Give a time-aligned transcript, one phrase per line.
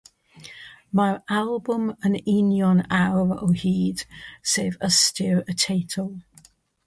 [0.99, 4.03] Mae'r albwm yn union awr o hyd,
[4.53, 6.09] sef ystyr y teitl.